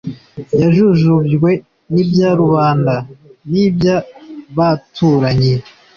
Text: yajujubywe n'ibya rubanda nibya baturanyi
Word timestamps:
yajujubywe 0.61 1.51
n'ibya 1.93 2.29
rubanda 2.39 2.95
nibya 3.51 3.97
baturanyi 4.57 5.53